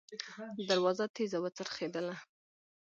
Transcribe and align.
دروازه 0.67 1.05
تېزه 1.15 1.37
وڅرخېدله. 1.43 2.15